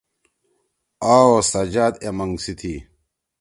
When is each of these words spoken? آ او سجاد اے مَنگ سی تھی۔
آ 1.15 1.17
او 1.31 1.35
سجاد 1.51 1.93
اے 2.03 2.09
مَنگ 2.17 2.35
سی 2.43 2.53
تھی۔ 2.59 2.73